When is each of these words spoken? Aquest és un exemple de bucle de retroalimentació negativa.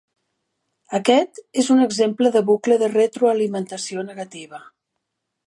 Aquest 0.99 1.37
és 1.63 1.69
un 1.75 1.83
exemple 1.87 2.31
de 2.37 2.43
bucle 2.49 2.79
de 2.85 2.91
retroalimentació 2.95 4.09
negativa. 4.09 4.65